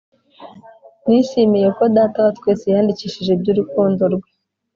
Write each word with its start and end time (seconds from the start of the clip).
Nishimiye 1.05 1.67
ko 1.77 1.83
data 1.95 2.17
watwese 2.27 2.65
yandikishije 2.73 3.31
iby’urukundo 3.33 4.03
rwe 4.13 4.29